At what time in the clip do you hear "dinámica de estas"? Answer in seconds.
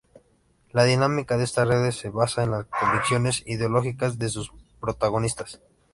0.85-1.67